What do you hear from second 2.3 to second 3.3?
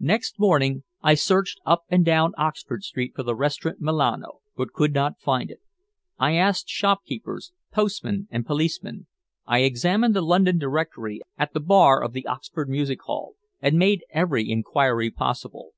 Oxford Street for